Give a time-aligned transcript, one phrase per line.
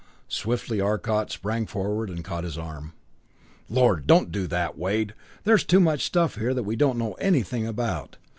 [0.29, 2.93] Swiftly Arcot sprang forward and caught his arm.
[3.69, 7.67] "Lord don't do that, Wade there's too much stuff here that we don't know anything
[7.67, 8.17] about.